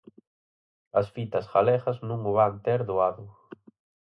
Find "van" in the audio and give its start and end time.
2.39-2.53